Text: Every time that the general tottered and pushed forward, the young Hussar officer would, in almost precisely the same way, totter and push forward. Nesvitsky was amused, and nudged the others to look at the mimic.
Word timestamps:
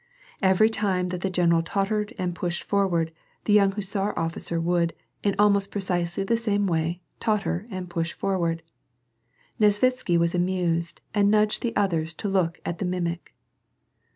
Every 0.41 0.67
time 0.67 1.09
that 1.09 1.21
the 1.21 1.29
general 1.29 1.61
tottered 1.61 2.11
and 2.17 2.33
pushed 2.33 2.63
forward, 2.63 3.11
the 3.45 3.53
young 3.53 3.73
Hussar 3.73 4.17
officer 4.17 4.59
would, 4.59 4.93
in 5.21 5.35
almost 5.37 5.69
precisely 5.69 6.23
the 6.23 6.37
same 6.37 6.65
way, 6.65 7.01
totter 7.19 7.67
and 7.69 7.87
push 7.87 8.11
forward. 8.13 8.63
Nesvitsky 9.59 10.17
was 10.17 10.33
amused, 10.33 11.01
and 11.13 11.29
nudged 11.29 11.61
the 11.61 11.75
others 11.75 12.15
to 12.15 12.27
look 12.27 12.59
at 12.65 12.79
the 12.79 12.85
mimic. 12.85 13.35